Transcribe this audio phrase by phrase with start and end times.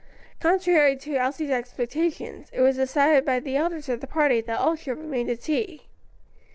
[0.39, 4.75] Contrary to Elsie's expectations, it was decided by the elders of the party that all
[4.75, 5.89] should remain to tea.